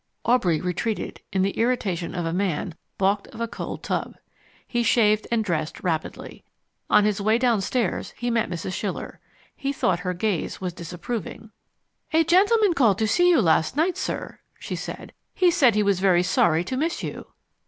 [0.25, 4.15] Aubrey retreated in the irritation of a man baulked of a cold tub.
[4.67, 6.43] He shaved and dressed rapidly.
[6.89, 8.73] On his way downstairs he met Mrs.
[8.73, 9.19] Schiller.
[9.55, 11.51] He thought that her gaze was disapproving.
[12.13, 15.13] "A gentleman called to see you last night, sir," she said.
[15.35, 17.27] "He said he was very sorry to miss you."